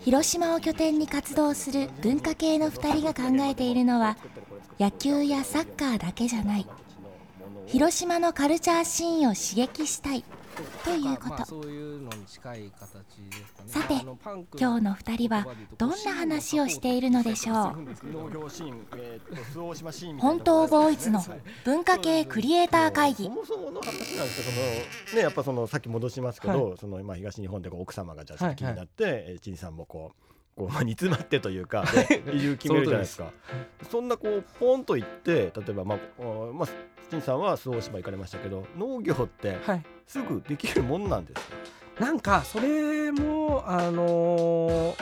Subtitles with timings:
[0.00, 4.16] 広島を拠点に活動する文化系の2人が考えているのは
[4.78, 6.66] 野球やサッカーだけじゃない。
[7.66, 10.24] 広島のカルチャーシーンを刺激したい。
[10.84, 11.44] ということ、
[13.66, 13.94] さて
[14.58, 15.46] 今日の2人は
[15.78, 17.56] どんな話をしているのでしょう？
[20.18, 21.24] 本当ボーイズの
[21.64, 23.24] 文化系クリエイター会議。
[23.24, 24.50] そもそもの話なんですけ
[25.12, 31.84] どねやっぱそのさっき戻しますけど、はい、その今東日本でこう奥様がじゃあ気になって、はいはい、陳さんもこうこう、まあ、煮詰まってというか
[32.32, 33.32] 移住決めるじゃないですか。
[33.90, 36.68] そんなこうポンと行って例えばまあ、まあ、
[37.10, 39.58] 陳さんは周防島行かれましたけど農業って
[40.06, 41.54] すぐできるもんなんですか、
[41.96, 44.94] はい、なんかそれもあのー、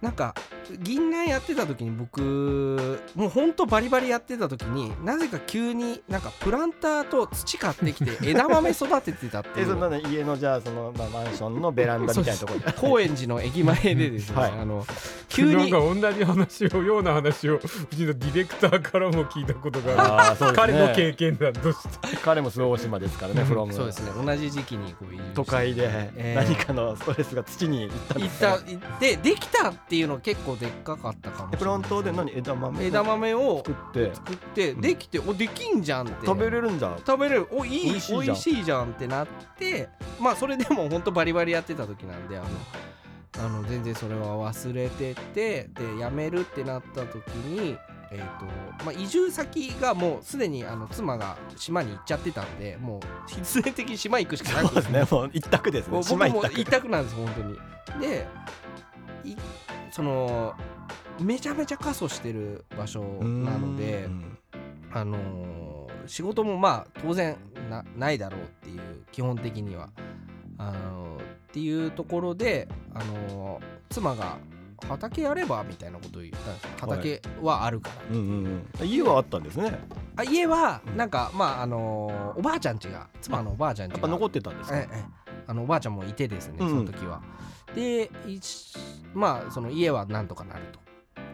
[0.00, 0.34] なんか
[0.78, 2.20] 銀杏やってた時に僕
[3.14, 9.66] もうほんとバリバリやってた時になぜか急になんかプランターと土買ってきて 枝豆育ててたっていう。
[9.66, 12.72] えその、ね、家のじゃあその、まあ、マンションのベランダみたいなところ。
[12.72, 14.86] 高円寺の駅前でですね、はい、あの
[15.28, 15.70] 急に。
[15.70, 17.60] なんか同じ話をような話をう
[17.94, 22.16] ちのディレクターからも聞いたことがある、ね、彼の経験だとして。
[22.22, 23.72] 彼も周防島ですからねフロム。
[23.72, 24.12] そうですね。
[24.24, 28.98] 同じ時期にこう都会で何かのストレスが土に行ったんですか、行った。
[28.98, 32.30] でできたっていうの結構でっかかったかもプランターで何？
[32.32, 34.14] 枝豆枝豆を作って。
[34.14, 36.26] 作ってできて、おできんじゃんって。
[36.26, 37.48] 食べれるんだ食べれる。
[37.50, 39.26] おいいおいしいじゃんってなっ
[39.58, 39.88] て
[40.20, 42.46] まあそれでも本当バリバリやってた時なんであの
[43.44, 47.76] あの全然それは忘れててで辞めるってなった時に
[48.12, 48.44] えーと
[48.84, 55.04] まあ、移住先がもうすでにあの妻が島に行っちゃってたんでもう必然的に島行くしかないそうですね。
[55.10, 55.98] もう一択ですね。
[55.98, 57.58] 僕も一択なんです本当に。
[58.00, 58.26] で
[59.90, 60.54] その
[61.20, 64.08] めちゃめちゃ過疎してる場所なので
[64.92, 67.36] あのー、仕事もまあ当然
[67.68, 69.90] なないだろうっていう基本的には。
[70.58, 74.36] あのー、っていうところであのー、妻が
[74.86, 75.64] 畑やれば？
[75.64, 76.68] みたいなことを言ったんです。
[76.80, 79.78] 畑はあるから、うんうんうん、家はあったんですね。
[80.16, 84.06] あ家はなんか、まああのおばあちゃん家が妻のおばあちゃん家が。
[84.08, 84.86] 残ってたんですか、
[85.46, 87.22] あのおばあちゃんもいてですねその時は、うん、
[87.74, 88.10] で
[89.14, 90.80] まあその家はなんとかなると。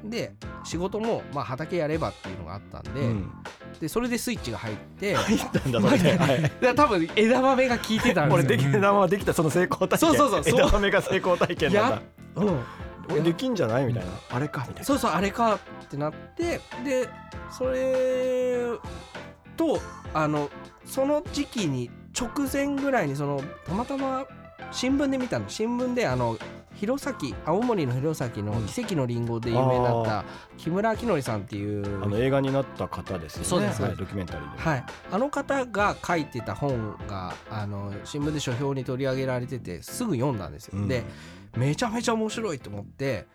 [0.04, 3.32] で仕事もまあ畑やればっていうのがあったんで、うん、
[3.80, 5.98] でそれでスイッチが入って入ったんだそれ。
[5.98, 9.98] ね、はい、 多分枝豆が効いてたんですよ、でき枝豆できたその成功体験。
[9.98, 10.54] そうそうそう。
[10.54, 12.02] 枝豆が成功体験なんだ。
[12.36, 12.62] うん。
[13.22, 14.84] できんじゃないみたいな、あれかみたいな。
[14.84, 15.58] そうそうあれかっ
[15.88, 17.08] てなってで
[17.50, 18.64] それ
[19.56, 19.80] と
[20.12, 20.50] あの
[20.84, 24.26] その時期に直前ぐらいにそのたまたま
[24.71, 25.49] 新聞で見たの。
[25.49, 26.37] 新聞であの
[26.75, 30.25] 弘前青森の弘前の奇跡のりんごで有名になった
[30.59, 33.47] 木村明則さんっていうあの映画になった方ですよね。
[33.47, 41.03] そうです、はい、ドキュメンタリーで、はい、あの方が書いてた本があの新聞で書評に取り上げられててすぐ読んだんですよ、うん、で
[41.56, 43.27] めちゃめちゃ面白いと思って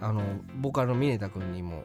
[0.00, 0.22] あの
[0.56, 1.84] ボーカルの峰田君にも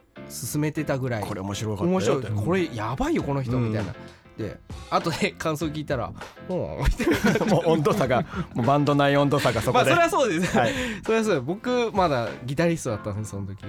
[0.52, 1.22] 勧めてたぐらい。
[1.22, 2.24] これ面白かった面白い。
[2.24, 3.94] これやばいよこの人みたいな、
[4.36, 4.58] で
[4.90, 6.12] 後で感想聞いたら
[6.48, 6.80] も
[7.44, 8.24] う もう温度差が
[8.54, 9.94] もうバンド内温度差がそこで。
[9.94, 10.72] まあそれはそうです、はい、
[11.04, 13.64] それはそう僕まだギタリストだったんですその時。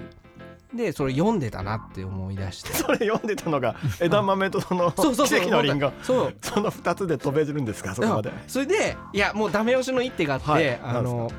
[0.73, 2.73] でそれ読んでたなって思い出して。
[2.73, 5.91] それ読んでたのが枝豆とその奇跡のリンゴ。
[6.01, 6.35] そう。
[6.41, 8.31] その2つで飛べるんですかそこまで。
[8.47, 11.31] それでいやもうダメ押しの一手があって、はい、あの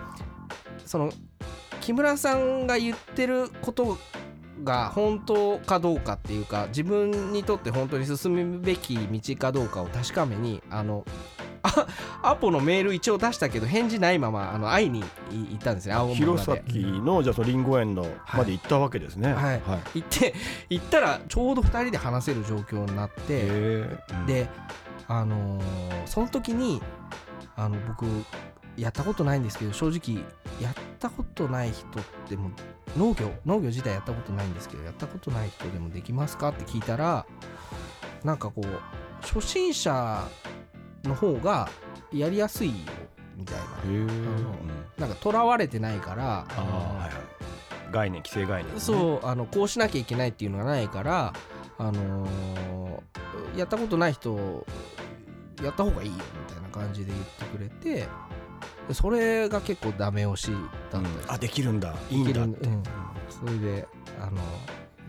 [0.84, 1.12] その
[1.80, 3.98] 木村さんが言ってること
[4.64, 11.04] が本当かどうかっていうか自分にとって本当に進むべき道かどうかを確かめにあの
[11.62, 11.86] あ
[12.22, 16.62] アポのメール一応出したけど返事ないままあの会いに行ったんですね青森弘前
[17.00, 20.34] のじゃあそのリンゴ園のまで行ったわけですね、はい、はい、行って
[20.70, 24.48] 行ったらちょうど2人で話せる状況になって、うん、で
[25.08, 26.82] あのー、その時に
[27.56, 28.06] あの僕
[28.76, 30.22] やったことないんですけど正直
[30.60, 32.50] やったことない人っても
[32.96, 37.26] 農業農業自体やったことないんですけどやったことない人でもできますかって聞いたら
[38.24, 38.66] なんかこう
[39.20, 40.28] 初心者
[41.04, 41.68] の方が
[42.12, 42.74] やりやすいよ
[43.36, 43.62] みたいな。
[44.98, 46.46] なんかとらわれてないから
[47.92, 51.32] 概念規制概念、ね、そうあのこうしなきゃいけないっていうのがないから
[51.78, 54.64] あのー、やったことない人
[55.62, 58.08] やった方がいいよみたいな感じで言ってくれて
[58.92, 60.50] それが結構ダメ押し
[60.90, 61.94] だったり、あできるんだ。
[62.10, 62.54] いいんだうん、
[63.28, 63.86] それで
[64.20, 64.40] あの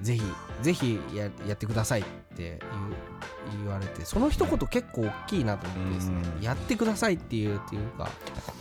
[0.01, 0.24] ぜひ
[0.62, 2.03] ぜひややってくださいっ
[2.35, 2.59] て
[3.51, 6.44] 言われてその一言結構大きいなと思ってですね、うん。
[6.44, 8.09] やってくださいっていうっていうか。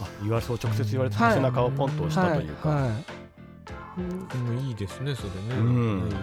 [0.00, 1.34] あ言われそう直接言われてはい。
[1.34, 3.25] 背中をポンと押したというか、はいはい
[3.96, 4.02] で
[4.38, 6.08] もいいですねそれね、うん。
[6.08, 6.19] いいや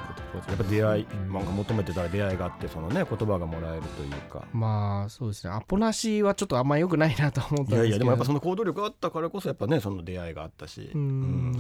[0.54, 1.34] っぱ出会い、うん。
[1.34, 4.46] なんか求めてたら出会いがあってそのね言葉がもらえるというか。
[4.54, 5.54] まあそうですね。
[5.54, 7.78] アポなしはちょっとあんま良くないなと思ったんですけど。
[7.78, 10.92] いやいやでもやっぱその行動力があったからこそやっぱねその出会いがあったし。
[10.94, 11.54] うーん。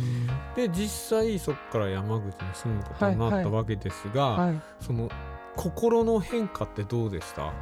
[0.56, 4.62] で実際そこから山口に住むことになったわけですが、はい。
[4.80, 5.10] その
[5.56, 7.54] 心の変化ってどうでした？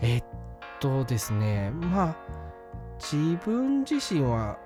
[0.00, 0.24] えっ
[0.80, 1.70] とですね。
[1.70, 2.16] まあ
[2.98, 4.58] 自分自身は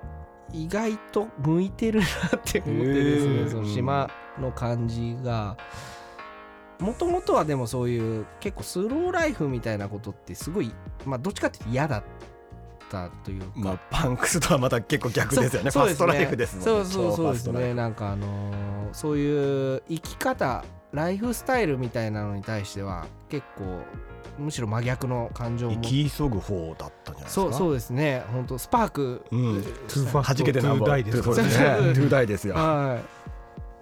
[0.53, 4.11] 意外と向いてるなって思ってですねその島
[4.41, 5.57] の感じが。
[6.81, 10.73] もともとはでもそういう結構スローライフみたいなことってすごい
[11.05, 12.03] まあどっちかっていうと嫌だっ
[12.89, 13.47] たというか。
[13.57, 15.71] まあパンクスとはまた結構逆ですよね。
[15.71, 17.75] フそうァストライフですもんそうそうそうですね。
[17.75, 23.65] なんかあのーそういう生き方ライフスタイルみたいなのに対しては結構
[24.39, 27.31] むしろ真逆の感情も生き急ぐ方だったんじゃないですか？
[27.31, 28.23] そうそうですね。
[28.33, 29.63] 本当スパーク、うん。
[29.63, 32.55] トゥーファ弾けてなんぼトゥーダイですトゥーダイですよ。
[32.55, 33.01] は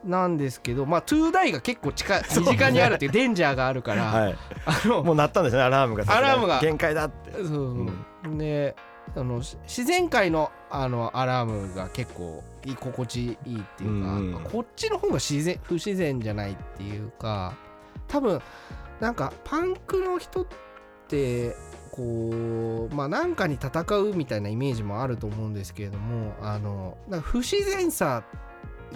[0.04, 0.08] い。
[0.08, 4.36] なんですけどまあトゥーダイが結構近い 身近にあるっていうデンジャーがあるから、はい。
[4.64, 5.62] あのもう鳴ったんですね。
[5.62, 6.04] アラームが。
[6.08, 6.60] アラームが。
[6.60, 7.32] 限界だって。
[7.32, 7.46] そう
[8.24, 8.74] そう、で
[9.14, 13.36] あのし自然界のあのアラームが結構居心地いいっ
[13.76, 14.44] ていうか、うんうん。
[14.44, 17.54] こっちの方が自然不自然じゃないっていうか
[18.08, 18.40] 多分
[19.00, 20.46] なんかパンクの人っ
[21.08, 21.54] て
[21.92, 28.24] こうまあなんかに戦うみたいなイメージもあると思うんですけれどもあのなんか不自然さ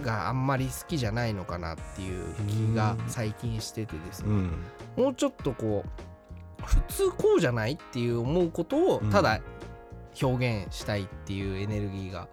[0.03, 4.53] があんまり好きじゃないのかなっていう気が最近しててですね、うん。
[4.97, 9.11] もうちょっとこう普通こうじゃないっていう思うことをうん。
[9.11, 9.41] ただ
[10.21, 12.29] 表現したいっていうエネルギーが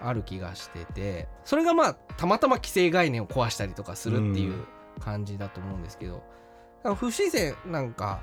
[0.00, 4.64] ある気がしててそれがまあたまたま既成概念を壊したりとかするっていう
[5.00, 6.22] 感じだと思うんですけど
[6.94, 8.20] 不自然なんか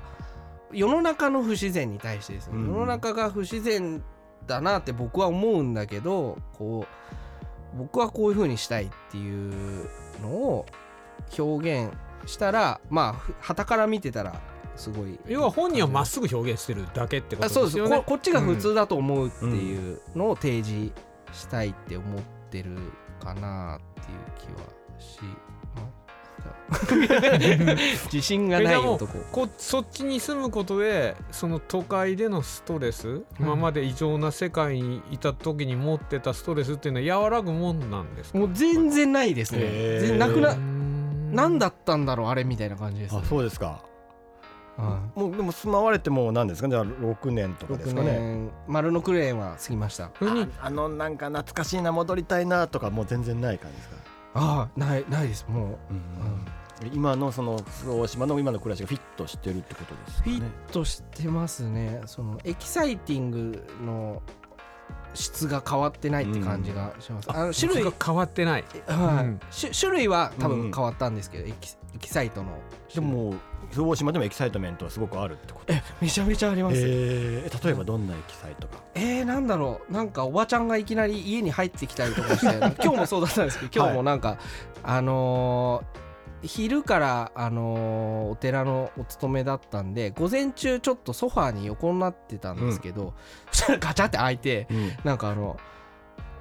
[0.72, 2.66] 世の中の不自然に対してですね、うん。
[2.66, 4.02] 世の中が不自然
[4.46, 6.86] だなって僕は思うんだけどこ
[7.74, 9.88] う僕はこういう風にしたいっていう
[10.22, 10.66] のを
[11.38, 11.92] 表現
[12.26, 14.40] したらまあはたから見てたら
[14.76, 15.18] すごい。
[15.26, 17.76] 要は本人はまっすぐ表現してるだけってこあそうです。
[17.76, 20.92] とですよねここっちが普通だと思うっていうのを提示
[21.32, 22.76] したいって思ってる
[23.22, 24.68] かなっていう気は
[24.98, 25.20] し
[25.74, 25.96] ます。
[28.12, 29.18] 自信がない男。
[29.32, 38.38] こそっちに住むことでその都会でのストレス、今まで異常な世界にいた時に持ってたストレスっていうのは和らぐもんなんですか？
[38.38, 39.60] もう全然ないですね。
[39.62, 40.00] へー。
[40.00, 40.56] 全然なくなな
[41.32, 43.20] 何だったんだろうあれみたいな感じです、ね。
[43.22, 43.82] あそうですか
[44.76, 46.68] はもうでも住まわれてもう何ですか？
[46.68, 48.12] じゃあ6年とい6かですかね。
[48.12, 48.50] 年。
[48.66, 50.04] 丸のクレーンは過ぎました。
[50.04, 50.10] あ
[50.60, 53.96] あのなんか懐かしいな戻りたいなとかもう全然ない感じですか、
[54.34, 55.76] ああないないですもう。
[56.92, 57.58] 今のその
[57.88, 62.02] 大島の今の暮らしがフィットしてるってことですかフィッねトしてますね。
[62.04, 64.22] そのエキサイティングの
[65.16, 68.64] 質が変わってないって感じがします、あの種類が変わってない。
[68.86, 69.24] はい。
[69.24, 69.40] うん。
[69.58, 70.60] 種種類は多うん。
[70.70, 72.50] 分変わったんですけど、エキエキサイトの。
[72.94, 73.34] でも
[73.76, 75.72] 大島でも excitement はすごくあるってこと。
[75.72, 76.76] えめちゃめちゃあります。
[76.78, 76.80] え
[77.44, 79.92] えー例えばどんなエキサイトがえー、なんだろう。
[79.92, 84.38] なんかおばちゃんがいきなり家に入ってきたりとかして 今日もそうだったんですけど今日もなんか、
[84.82, 86.05] あのー
[86.46, 93.14] 昼から、あのーお寺のお勤めだったんで午前中ちょっとソファーに横になってたんですけど、
[93.50, 94.66] そしたらガチャって開いて
[95.04, 95.58] なんかあの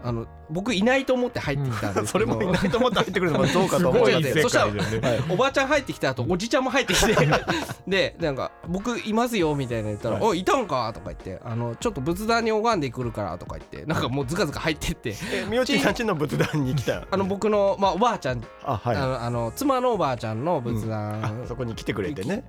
[0.05, 7.15] あの僕いないと思って入ってきたんですそけど、 れもいないと思って入ってくるのもどうかと思 すごいいます世界そしたらはいおばちゃん入ってきた後おじちゃんも入ってきて
[7.87, 10.23] でなんか「僕いますよ」みたいな言ったら「はい。
[10.23, 15.15] おいいたんか?」とか言ってあの「ちょっと仏壇に拝んでくるから」とか言ってなんかもうズカズカ入ってって。
[15.33, 18.95] えみおちんさんちの仏壇に来たあの僕の、まあ、おばあちゃん、あはい。
[18.95, 22.43] あのあの妻のおばあちゃんの仏壇、あそこに来てくれてね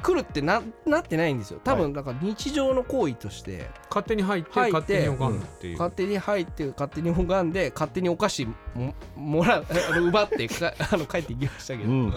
[0.00, 1.60] 来るってななってないんですよ。
[1.62, 3.68] 多分だから日常の行為として。
[3.88, 12.14] 勝手に入って入って勝手に拝むっていう、勝手に入って勝手に拝んで勝手にお菓子ももらうあの 奪ってか あの帰っていきましたけど、うん。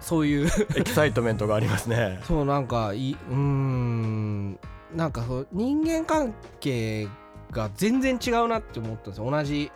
[0.00, 0.48] そういう。
[0.76, 2.20] エキサイトメントがありますね。
[2.24, 4.58] そうなんかいうーん。
[4.94, 7.08] なんかそう人間関係
[7.50, 9.30] が全然違うなって思ったんですよ。
[9.30, 9.70] 同じ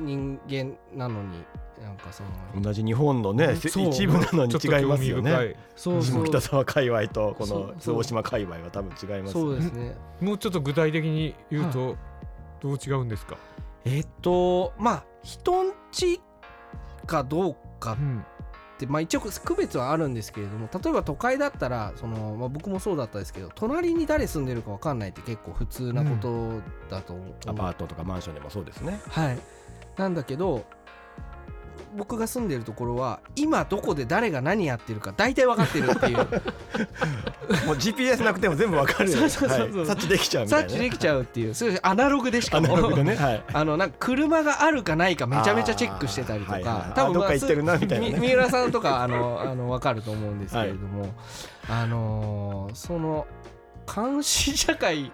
[0.00, 1.44] 人間なのに
[1.92, 2.22] なんかそ
[2.54, 5.56] の同じ日本のね一部なのに違いますよね。
[5.76, 6.24] そうそう。
[6.24, 9.94] 下北沢界隈とこの大島界隈は多分違いますそうですね。
[10.20, 11.96] もうちょっと具体的に言うと
[12.60, 13.36] どう違うんですか、
[13.84, 16.20] えっとまあ人んち
[17.06, 18.24] かどうかっうん、
[18.88, 29.00] まあ、一応区別はあるんですけれども例えば都会だったらその、まあ、僕もそうだったですけど隣に誰住んでるか分かんないって結構普通なことだと思う、アパートとかマンションでもそうですね。
[29.08, 29.38] はい。
[29.96, 30.64] なんだけど
[31.96, 36.16] 僕が住んでるところは今どこで誰が何やってるか大体分かってるっていう。
[37.66, 39.78] もう GPS なくても全部分かるそうそうそうそう。
[39.78, 39.86] はい。
[39.86, 40.72] 察知できちゃうみたいなね。
[40.72, 41.54] 察知できちゃうっていう。
[41.54, 43.16] それアナログでしかアナもログでね。
[43.16, 43.44] はい。
[43.52, 46.94] あのなんか車があるかないかめちゃめちゃチェックしてたりとあーはいはいはい。
[46.94, 48.12] かあどっか行ってるなみたいなね。
[48.14, 51.12] み三浦さんとかあのあの分かると思うんですけれども、
[51.68, 53.26] あのーその
[53.92, 55.12] 監視社会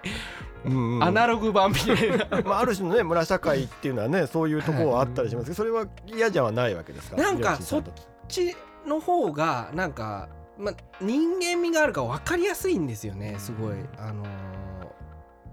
[0.64, 1.04] うんうん。
[1.04, 7.90] アナログ版みたいな、 まあ、ある種のね村社会っていうのはねそういうところはあったりしますけど、それは嫌じゃはないわけですかなんかりょうちんさんと。
[7.90, 8.56] こっち
[8.87, 13.75] の方がなんか、ま、人間味があるから分かりやすいんですよねすごい。
[13.98, 14.28] あのー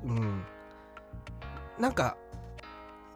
[0.06, 0.44] うん。
[1.80, 2.16] なんか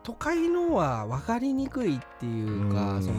[0.04, 3.04] 都会のは分かりにくいっていうかうん。
[3.04, 3.16] その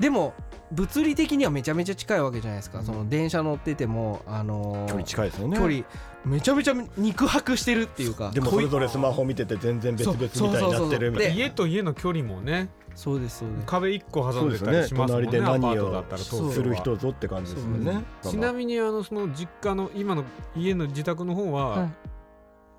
[0.00, 0.34] でも
[0.72, 5.56] 物理的にはめちゃめちゃ近いわけじゃないですか、その電車乗っててもあのー距離近いですよね。
[5.56, 5.84] 距離
[6.24, 13.66] めちゃめちゃ肉薄してるっていうかでもそれぞれスマホ見てて全然別々みたいになってるみたそうそうそうでいな家と家の距離もねそうですそうです。
[13.66, 18.02] 壁一個挟んでたりしますもんね隣で何をったらそうする人ぞって感じですよね。
[18.22, 20.24] ちなみにあのその実家の今の
[20.56, 21.90] 家の自宅の方は、はい。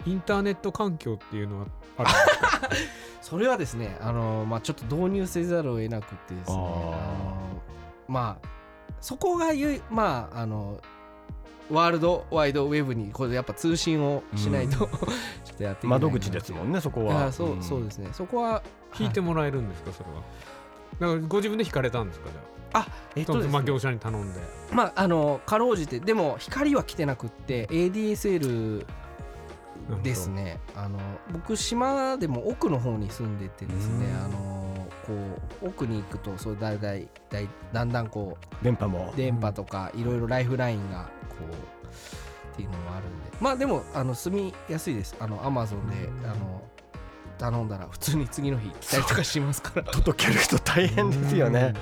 [0.08, 1.68] インターネット環境っていうのは
[1.98, 2.70] あるんですか？
[3.24, 6.58] それはですねあの、まあ、ちょっと導入せざるを得なくてですね。
[6.58, 7.05] あ
[8.08, 8.48] まあ
[9.02, 10.80] そこがゆいまああの
[11.72, 16.08] ワールドワイドウェブにこれやっぱ通信をしないと、 ちょっとやっていけないな。
[16.08, 17.22] 窓口ですもんねそこいは。
[17.22, 18.10] やそう,、そうですね。
[18.14, 18.62] そこは
[19.00, 19.10] 引い。
[19.10, 20.16] ても、もらえるんですかそれは。
[21.00, 22.42] だからご自分で引かれたんですかじゃ
[22.82, 22.88] あ。
[23.16, 23.48] えっあ、とね。
[23.48, 24.40] まあ業者に頼んで。
[24.72, 28.86] まああのかろうじてでも光は来てなくって ADSL
[30.04, 30.60] ですね。
[30.76, 31.00] あの
[31.34, 34.24] 僕島でも奥の方に住んでてですねうん。
[34.24, 34.55] あの
[35.06, 35.14] こ
[35.62, 39.14] う奥に行くとそうだいだいだいだんだんこう電波も。
[39.16, 43.38] 電波とかいろいろライフラインがこうっていうのもあるんで。
[43.40, 45.16] まあでもあの住みやすいです。
[45.20, 46.62] あのアマゾンであの
[47.38, 49.84] 頼んだら普通に次の日来たりとかしますから。
[49.92, 51.74] 届ける人大変ですよね。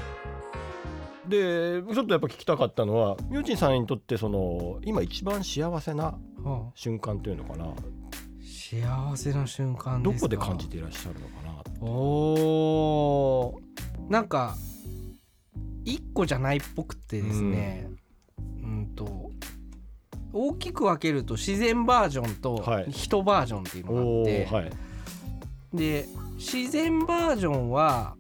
[1.27, 7.68] でちょっとやっぱ聞きたかったのはみょちんさんにとってその今一番幸せなはあ瞬間というのかな。
[8.42, 10.27] 幸せな瞬間ですか。
[10.27, 11.53] どこで感じていらっしゃるのかな
[11.85, 14.11] おー。
[14.11, 14.55] なんか
[15.85, 17.89] 一個じゃないっぽくてですね。
[18.61, 18.87] うん。
[18.95, 19.31] と
[20.31, 22.91] 大きく分けると自然バージョンとはい。
[22.91, 24.71] 人バージョンっていうのがあおって、ーはい。
[25.73, 28.15] で自然バージョンは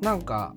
[0.00, 0.54] なんか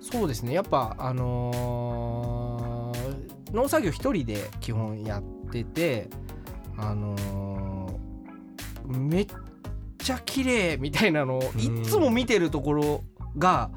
[0.00, 0.52] そうですね。
[0.52, 6.08] やっぱあのー農作業一人で基本やってて
[6.78, 9.26] あのーめっ
[10.02, 13.04] ちゃ綺麗みたいなのをいっつも見てるところ
[13.38, 13.70] が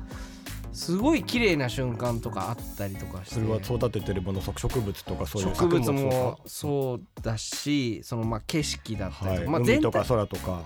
[0.73, 3.35] すごい綺麗な瞬間とかあったりとかして。
[3.35, 10.63] それは育ててるもの植物とかそういう植物作もそうだしそのまあ景色だったりはい、とか、まあ、海とか空とか。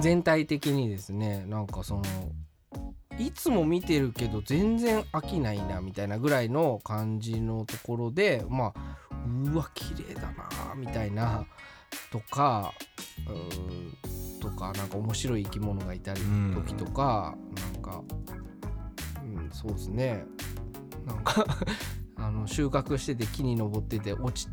[0.00, 2.02] 全体的にですねなんかその
[3.18, 8.98] いつも見てるけど全然飽きないなみたいなぐらいの感じのところでまあ
[9.44, 11.46] うわ綺麗だなみたいな
[12.10, 12.72] とか
[13.28, 16.52] うーんとかなんか面白い生き物がいたりうん。
[16.54, 17.36] 時とか、
[17.72, 18.02] なんか、
[19.22, 20.24] うん、そうですね。
[21.06, 21.44] なんか
[22.16, 24.48] あの収穫してて木に登ってて落ち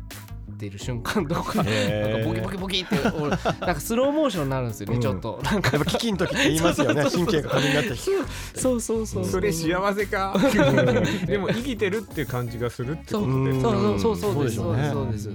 [0.60, 1.62] てる瞬間とか。
[1.62, 5.00] なんかボキボキボキって俺なんかスローモーションになるんですよね、うん。
[5.00, 5.40] ちょっと。
[5.42, 7.94] なんかやっぱ危機の時って言いますよねそうそうそう神経が過敏になって
[8.60, 10.36] そうそうそうそれ幸せか。
[11.26, 13.60] でも生きてるって感じがするってことで。
[13.60, 13.98] そう。
[13.98, 15.28] そうそうそうですそうですそうです。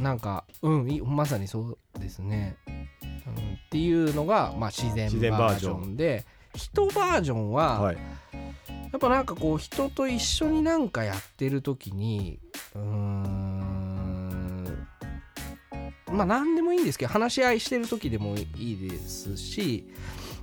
[0.00, 5.82] なんかうんいまさにそうですね、うん、っていうのが、まあ、自然自然バージョン。
[5.82, 7.96] ョンで人バージョンは、はい。
[7.96, 12.40] やっぱなんかこう人と一緒になんかやってる時に
[12.74, 13.49] うーん
[16.12, 19.86] まあ何でもいいんですけど話し合いしてる時でもいいですし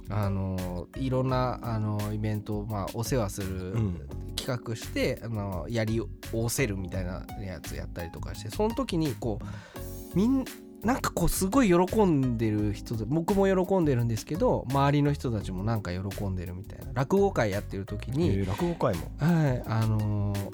[0.09, 4.01] あのいろんなあのイベントを、まあ、お世話する、うん。
[4.37, 10.45] 企画してあのやりおせるみたいなやつやったりとかしてその時にこうみん
[10.83, 19.11] なんかこうすごい喜んでる人僕も喜んでるんですけど周りの人たちもなんか喜んでるみたいな落語会やってる時に、えー落語会も。
[19.17, 20.51] はいあのー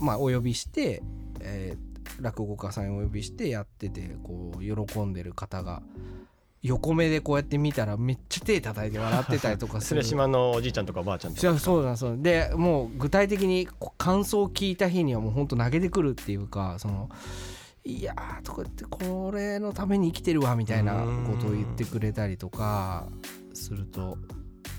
[0.00, 1.02] まあお呼びして、
[1.40, 1.85] えー
[2.20, 5.82] 落語家さんをお呼びしてやっててこう喜んでる方が
[6.62, 10.02] 横目でこうやって見たらめっちゃ手叩いて笑ってたりとかする。
[10.02, 11.58] 鶴島のおじいちゃんとかおばあちゃんとか。
[11.58, 17.08] そうそうでもう具体的に感想を聞いた日にはもうほんと投げてくるっていうかその
[17.84, 23.06] いやーとか言ってこれのために生きてるわみたいなことを言ってくれたりとか
[23.54, 24.18] すると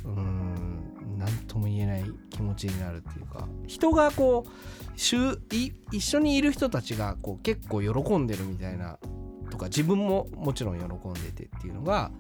[0.04, 0.87] うーん
[1.18, 8.98] 何とも言えない気持ちになるっていうか人がこうしゅい一緒にいる人たちがこう結構喜んでるみたいな
[9.50, 12.12] とか自分ももちろん喜んでてっていうのが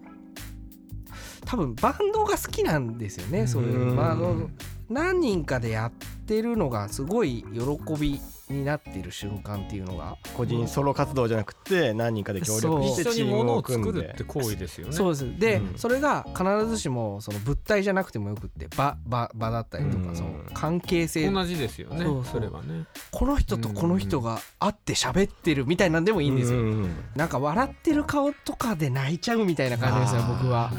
[1.45, 3.93] 多分バンドが好きなんですよねそういう。
[3.93, 4.49] まああの
[4.89, 5.91] 何人かでやっ
[6.25, 8.21] てるのがすごい喜び
[8.53, 14.07] になっている瞬間っていうのが個人ソロ活動じゃなくて何人かで協力してチームを組んで。
[14.07, 14.93] って行為ですよね。
[14.93, 21.29] そうですで、うん、それが必ずしもその物体じゃなくてもよくって場場場だったりとか、うん、その関係性。
[21.29, 22.85] 同じですよねそうそれはね。
[23.11, 30.71] この人とこの人が会って喋ってるみたいなんでもいいんですよ、うん、なんか笑ってる顔とかで泣いちゃうみたいな感じですよ僕は。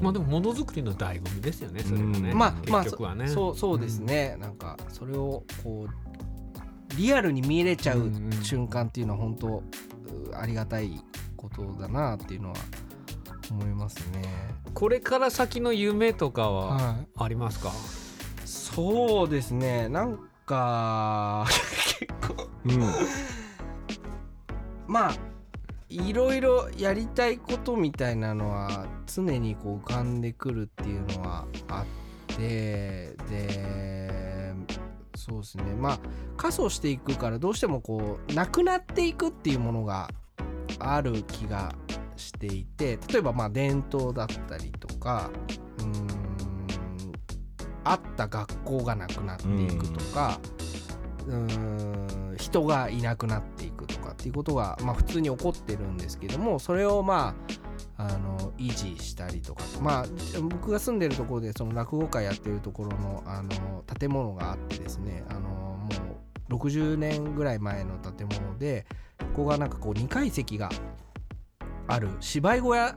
[0.00, 8.10] まあでもものづくりの醍醐味ですよねそれもね、まあまあそうそうですね、なんかそれをこうリアルに見れちゃう
[8.42, 9.62] 瞬間っていうのは本当
[10.34, 11.00] ありがたい
[11.36, 12.56] ことだなっていうのは
[13.50, 14.22] 思いますね。
[14.74, 17.76] これから先の夢とかはありますか、はい、
[18.44, 19.88] そうですね。
[19.88, 21.46] なんか
[21.98, 22.80] 結構、うん、
[24.86, 25.27] まあ
[25.90, 31.84] いろいろやりたいことみたいなのは常にこう浮かんでくるっていうのはあ
[32.32, 34.54] ってで
[35.16, 35.64] そうですね。
[35.74, 36.00] まあ
[36.36, 40.10] 過疎していくからどうしてもこうなくなっていくっていうものが
[40.78, 41.74] ある気が
[42.16, 45.30] していて例えばまあ伝統だったりとか
[45.80, 46.06] うん
[47.84, 50.57] あった学校がなくなっていくとかうん。
[52.36, 57.34] 人がいなくなっていくとかっていうことが、まあ、普通に起こってるんですけどもそれをま
[57.96, 60.06] ああの維持したりとかまあ
[60.40, 65.88] 僕が住んでるところでその落語会やってるところのあの建物があってですねあのも
[66.48, 68.86] う60年ぐらい前の建物で
[69.18, 70.70] ここがなんかこう2階席が
[71.88, 72.96] ある芝居小屋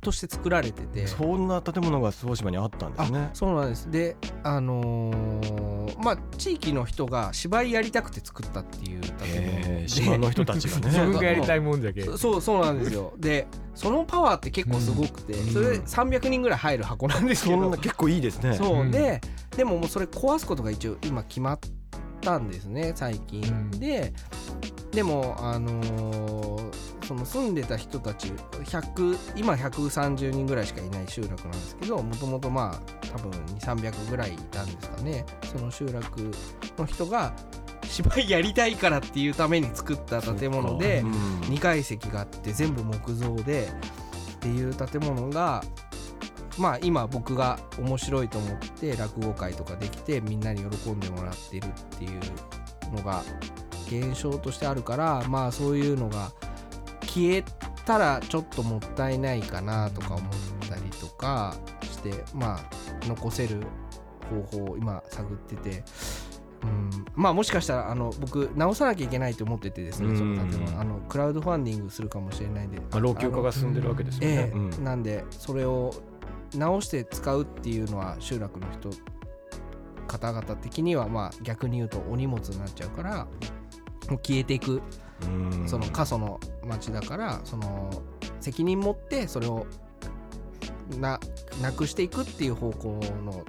[0.00, 1.06] として作られてて。
[1.06, 3.30] そんな建物が諏訪島にあったんですね。
[3.34, 3.90] そうなんです。
[3.90, 10.86] であのー、まあ地域の人が芝居やりたくて作ったっていう建物島の人たちがね。
[10.88, 12.02] 自分がやりたいもんじゃけ。
[12.16, 13.12] そうそうなんですよ。
[13.18, 17.70] でそのパワーって結構すごくて、うん、それ300人ぐらい入る箱なんですけど。
[17.72, 18.54] 結構いいですね。
[18.54, 19.20] そう、うん、で
[19.56, 21.58] でももうそれ壊すことが一応今決まっ
[22.20, 24.12] たんですね最近、うん、で
[24.92, 26.69] でもあのー
[27.10, 35.26] その住んでた人たち100今130人ぐらいしかいない集落なんですけどもともとまあ多分2300ぐらいいたんですかね。
[35.42, 36.30] その集落
[36.78, 37.34] の人が
[37.82, 43.72] 芝居やりたいからっていうために作った建物で2階席があって全部木造で
[44.36, 45.64] っていう建物が
[46.58, 52.20] まあ今僕が面白いと思って落語会とかできてみんなに喜んでもらってるっていう
[52.94, 53.24] のが
[53.88, 56.30] 現象としてあるからまあそういうのが
[57.10, 57.44] 消え
[57.84, 60.30] たらちょっともったいないかなとか思っ
[60.68, 63.62] たりとかしてまあ残せる
[64.30, 65.82] 方法を今探ってて。
[66.62, 70.78] うん、まあもしかしたらあの僕直さなきゃいけないと思っててですね、その建物。
[70.78, 75.94] あのクラウドファンディングするかもしれないんで、まあ、老朽化が進んでるわけですよね、ええなんでそれを
[76.54, 78.90] 直して使うっていうのは集落の人
[80.06, 83.26] 方々的にはまあ逆に言うとお荷物になっちゃうから
[84.22, 84.82] 消えていく
[85.66, 87.90] その過疎の町だからその
[88.40, 89.66] 責任持ってそれを
[90.98, 91.20] な
[91.62, 93.44] なくしていくっていう方向の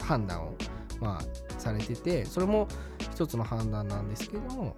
[0.00, 0.54] 判断を
[1.00, 4.76] まあされててそれも一つの判断なんですけども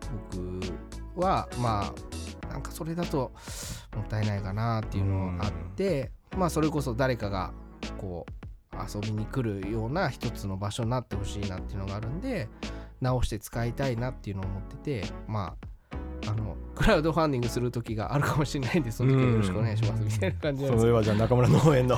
[1.14, 1.92] 僕はま
[2.44, 3.32] あなんかそれだと
[3.94, 7.52] もったいないかなっていうのがあってまあそれこそ誰かが
[7.98, 8.40] こう
[8.94, 12.48] 遊びに来るような一つの場所になってほしいなっていうのがあるんで
[13.00, 15.66] 直して使いたいなっていうのを思っててまあ
[16.28, 21.96] あのクラウドファンディングする時があるかもしれないんでその時はよろしくお願いしますみたいな感じなんですそれはじゃあ中村農園の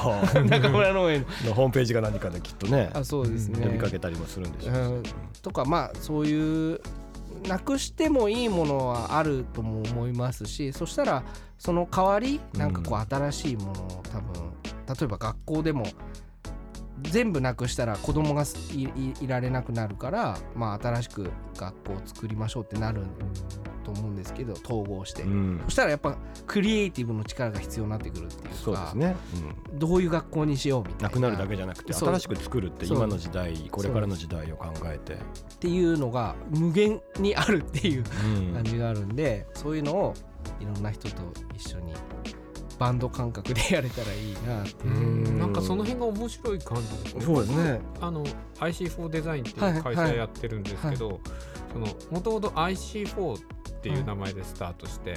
[0.49, 3.67] 中村農園の ホームページか何かできっとねあそうですね。
[3.67, 5.03] 呼びかけたりもするんでしょう、うん、
[5.43, 6.81] とかまあそういう
[7.49, 11.25] なくしてもいいものはあるとも思いますしそしたら
[11.59, 15.87] その代わりなんかこう新しいものを多分例えば学校でも
[17.03, 18.45] 全部なくしたら子供が
[19.21, 23.03] いられなくなるから、まあ、新しく学校を作りましょうってなる
[23.85, 29.17] と思うんですけど統合して、うん、そしたらやっぱクリエイティブの力が必要になってくるっていうかそうですね、
[29.71, 31.09] うん、どういう学校にしようみたいな。
[31.09, 35.15] なくなるだけじゃなくて新しく作るって今の時代これからの時代を考えて。
[35.15, 35.17] っ
[35.59, 38.05] ていうのが無限にあるっていう
[38.53, 40.15] 感じがあるんで、うん、そういうのを
[40.61, 41.23] いろんな人と
[41.55, 41.95] 一緒に
[42.83, 45.38] バンド感覚でやれたらいいなっていう。
[45.38, 47.21] なんかその辺が面白い感じですね。
[47.25, 47.81] そうですね。
[48.01, 48.25] あの
[48.59, 51.21] IC4 デザインっていう会社やってるんですけど
[52.11, 53.40] もともと IC4 っ
[53.83, 55.12] ていう名前でスタートして、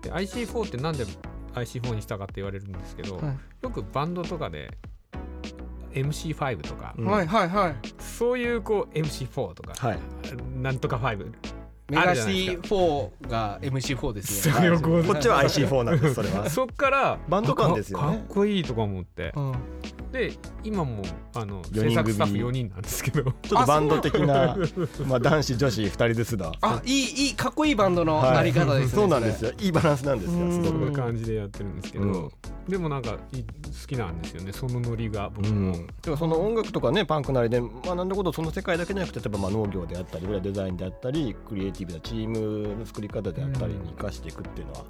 [0.00, 1.04] で IC4 ってなんで
[1.52, 3.38] IC4 にしたかって言われるんですけど、はい。
[3.60, 4.70] よくバンドとかで
[5.92, 7.04] MC5 とか、うん。
[7.04, 7.74] はいはいはい。
[7.98, 9.98] そういうこう MC4 とか、はい。
[10.56, 11.30] なんとか5
[11.90, 16.48] メガあるじゃないです C4 が MC4 ですこっちは IC4 なんですそれは。
[16.48, 18.06] そっからバンド感ですよね。
[18.06, 19.32] かかっこいいとか思って。
[19.36, 19.52] うん
[20.10, 20.32] で
[20.64, 21.90] 今もあの四人組。
[21.90, 23.22] 制作スタッフ4人なんですけど。
[23.22, 24.56] ちょっとバンド的な
[25.06, 26.52] まあ男子女子2人ずつだ。
[26.60, 29.52] あいいいいかっこいいバンドのなり方ですねそうなんですよ。
[29.58, 30.40] いいバランスなんですよ。
[30.40, 30.52] うん。
[30.52, 30.68] すごく。
[30.70, 32.30] そんな感じでやってるんですけど、うん
[32.68, 44.84] でもなんかい好きなんですよねそのノリが僕うも、ん、でもその音楽とかねパンクなりで学んだことその世界だけじゃなくて例えばまあ農業であったりデザインであったりクリエイティブなチームの作り方であったりに生かしていくっていうのは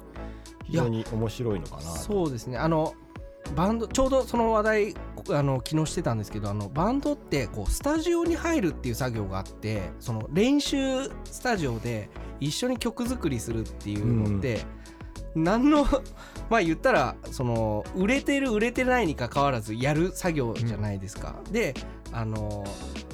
[0.65, 1.87] 非常に面白いのかなと。
[1.97, 2.57] そうですね。
[2.57, 2.93] あの
[3.55, 4.95] バンドちょうどその話題
[5.29, 14.61] あの昨日してたんですけどあのバンドってこうスタジオに入るっていう作業があってその練習スタジオで一緒に曲作りするっていうのって、
[15.35, 15.85] 何の
[16.49, 21.35] まあ言ったらその売れてる売れてないにかかわらずやる作業じゃないですか。
[21.51, 21.73] で
[22.11, 22.65] あの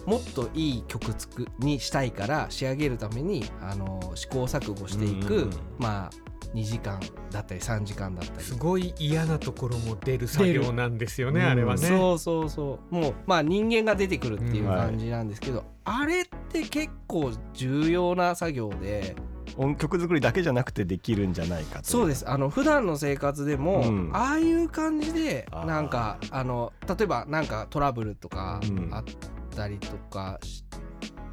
[0.06, 5.49] もっといい曲つくにしたいから仕上げるためにあの試行錯誤していく、うん。
[5.77, 6.10] まあ
[6.56, 6.99] 2時間
[7.30, 8.43] だったり3時間だったり。
[8.43, 12.95] すごい嫌なところも出る作業なんですよね出るあれはね、そうそうそう。
[12.95, 14.69] もうまあ人間が出てくるっていううん。
[14.69, 14.80] はい。
[14.88, 19.15] 感じなんですけど、あれって結構重要な作業で
[19.57, 22.19] 音曲作りだけじゃなくてできるんじゃないかとそうです。
[22.19, 24.09] すあの普段の生活でも、うん。
[24.13, 28.89] ああいう感じでなんかあの例えばなんかトラブルとかうん。
[28.93, 29.03] あっ
[29.55, 30.63] たりとかし、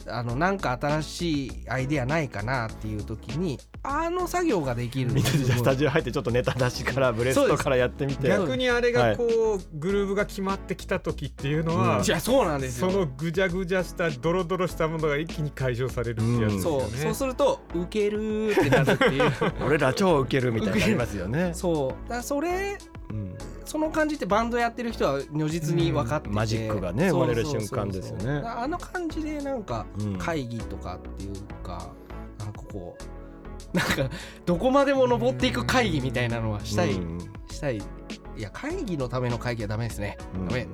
[0.07, 8.29] あのなんか新しいアイデアないかなっていう時にあの作業ができるのみんなでじゃあスタジジオ入ってちょっとネタ出しからブレストからやってみて。
[8.29, 12.05] 逆にあれがこう、グルーヴが決まってきた時っていうのは、うん。
[12.05, 16.91] いやそうなんですそよのぐじゃぐじゃしたドロドロしたものが一気に解消されるってやつですよね、そう。
[16.99, 19.33] そうするとウケるってなるっていう。
[19.65, 22.09] 俺ら超ウケるみたいになりますよね、そう。
[22.09, 22.79] だそれ
[23.11, 26.37] うんその感じってバンドやってる人は如実に分かってて、うん。
[26.37, 28.43] マジックがね生まれる瞬間ですよね。
[28.47, 31.91] あの感じでなんかうん会議とかっていうか、
[32.39, 32.97] なんかこ
[33.73, 37.19] うなんかどこまでも登っていく会議みたいなのはしたい、うん。
[37.51, 37.79] したい。
[38.37, 40.49] いや会議のための会議はダメですね、うん。
[40.49, 40.67] ダメ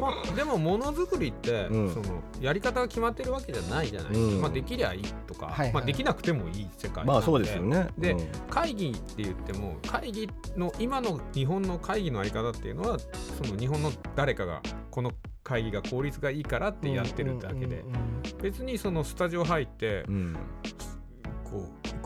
[0.00, 1.90] ま あでもものづくりって、うん。
[1.92, 4.42] そのやり方が決まってるわけじゃないじゃないですか、うん。
[4.42, 7.88] まあ、できりゃいいとか、はいはいまあ、できなくてもいい世界まあそうですよね。
[7.98, 8.28] でうん。
[8.50, 15.12] 会議って言っても会議の今の日本の会議のあり方っていうのはその日本の誰かがこの
[15.42, 17.84] 会議が効率がいいからってやってるだけで。
[18.42, 20.36] 別にそのスタジオ入ってうん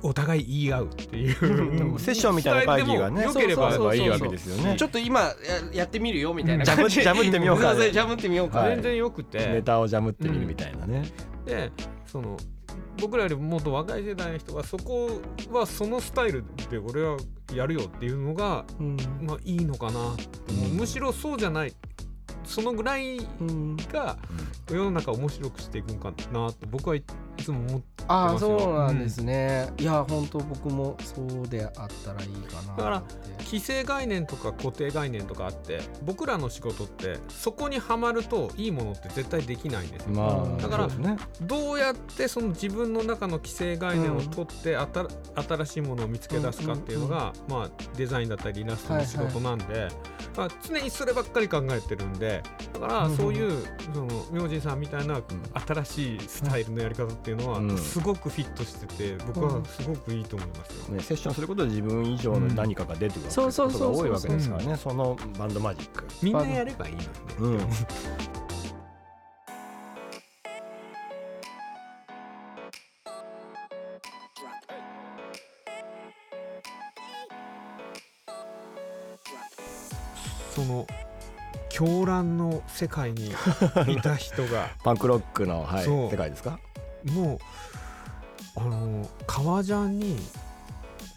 [0.03, 1.91] お互い言い合うっていう。
[1.91, 3.25] んうセッションみたいな会議がね。
[3.25, 3.97] 良ければそうそうそう。
[3.97, 5.35] そういいわけですよねちょっと今や
[5.73, 6.65] やってみるよみたいな。
[6.65, 7.75] ジャムジャムってみようか。
[7.75, 8.75] ジャムってみようか、はい。
[8.75, 11.05] 全然よくて、ネタをジャムってみるみたいなね、
[11.45, 11.71] で
[12.07, 12.37] その
[13.01, 17.17] 僕らよりもっと若い世代の人はそこはそのスタイルで俺は
[17.55, 18.97] やるよっていうのが、うん。
[19.23, 20.73] まあ、いいのかな、う。
[20.73, 20.77] ん。
[20.77, 21.75] むしろそうじゃない。
[22.45, 23.77] そのぐらいうん。
[23.93, 24.17] が
[24.71, 27.05] 世の中を面白くしていくんかなと僕はい
[27.39, 33.03] つも思ってあそうなんですね、いや本当僕もそうであったらいいかなだから
[33.45, 40.11] 既成概念とか固定概念とかあって僕らの仕事ってそこにはまるといいものって絶対できないんですよ。
[40.11, 41.17] まあだからね。
[41.43, 49.89] どうやってその自分の中の既成概念を取ってあた新しいものを見つけ出すかっていうのが、まあ、デザインだったりイラストの仕事なんで、
[50.37, 52.43] まあ、常にそればっかり考えてるんで
[52.75, 55.21] だからうんそういうその明神さんみたいな
[55.67, 60.95] 新しいスタイルのやり方っていうのはうんすごくフィットしてて僕はすごくいいと思いますよ。
[60.97, 63.91] ね、セッションすることで自分以上の何かが出てくるそうそうそうそう。
[63.91, 64.77] ことが多いわけですからね。
[64.77, 66.07] そのバンドマジック。
[66.23, 67.07] みんなやればいいのに。
[67.07, 67.11] ね。
[67.39, 67.69] うん。
[80.55, 80.87] その
[81.71, 83.29] 狂乱の世界に
[83.89, 86.59] いた人が パンクロックの、はい、世界ですか？
[87.13, 87.39] もう
[88.57, 90.17] あの革ジャンに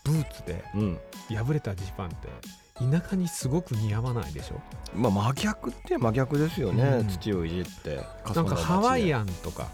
[0.03, 0.99] ブーツでうん。
[1.29, 2.29] 破れたジーパンって
[2.75, 4.61] 田舎にすごく似合わないでしょ？
[4.95, 7.07] まあ真逆って真逆ですよね、うん。
[7.07, 7.99] 土をいじって
[8.33, 9.67] なんかハワインアンとか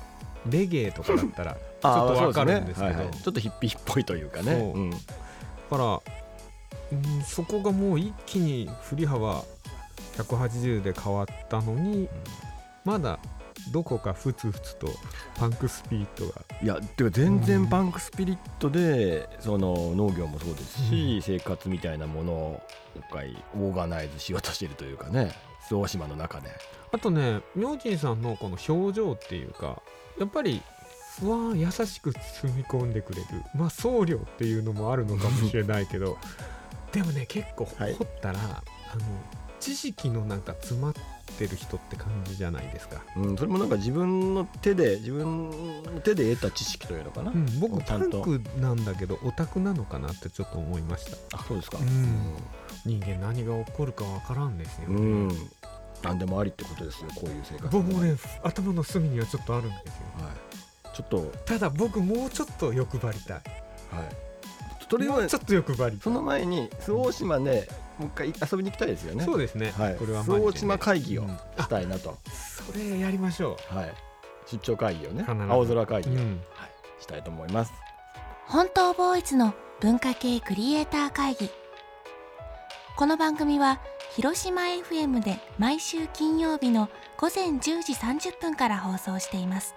[0.50, 1.92] レゲエとかだったら ちちょっと
[2.26, 2.96] わかるんですけど。
[2.96, 3.14] はいはい。
[3.14, 4.54] ちょっとヒッピーっぽいというかね。
[4.54, 4.82] そう。
[4.82, 4.90] うん。
[4.92, 6.02] だから、
[6.94, 9.44] うん、そこがもう一気に振り幅
[10.18, 12.08] 180で変わったのに
[12.86, 13.20] まだ
[13.72, 14.88] どこかふつふつと
[15.38, 16.42] パンクスピリットが。
[16.62, 22.62] いやてか全然パンクスピリットでその農業もそうですし、生活みたいなものを
[22.96, 25.32] 今回オーガナイズしようとしているというかね
[25.72, 26.50] 大島の中で。
[26.92, 29.82] あとね明神さんのこの表情っていうか
[30.20, 30.62] やっぱり
[31.20, 36.18] ふわー優しく包み込んでくれるまあ僧侶っていうのもあるのかもしれないけど
[36.92, 38.48] でもね結構掘ったら、はい、
[38.94, 39.02] あの
[39.60, 40.94] 知識のなんか詰まっ
[41.32, 45.50] てる人って感じじゃないですか、うん、それもなんか自分の手で自分
[45.84, 51.38] の手で得た知識というのかな、うん、僕パンクなんだけどオタクなのかなってちょっと思いました。
[51.38, 52.36] あそうですか、うん、
[52.86, 55.32] 人間何が起こるかわからんですよ、ね、うん。
[56.04, 60.32] 何でもありってことですよこういう生活僕もね頭の隅にはちょっとあるんですよ、は
[60.94, 61.32] い、ちょっと。
[61.46, 63.38] ただ僕もうちょっと欲張りたい。
[63.38, 64.31] はい
[64.92, 69.24] それはちょっと欲張りその前に周防島でもう一回遊びに行きたいですよね。
[69.24, 71.26] そうですね、はい、これは周防島会議を
[71.58, 73.76] したいなと、それやりましょう。
[73.76, 73.94] はい。
[74.48, 75.24] 出張会議をね。
[75.50, 76.28] 青空会議を、はい、
[77.00, 77.72] したいと思います。
[78.48, 81.50] 本当ボーイズの文化系クリエイター会議。
[82.98, 83.80] この番組は
[84.14, 89.74] 広島 FM で毎週金曜日の午前10時30分から放送しています。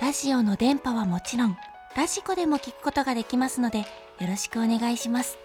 [0.00, 1.56] ラジオの電波はもちろん
[1.94, 3.84] ラジコでも聞くことができますのでよ
[4.26, 5.38] ろしくお願いします。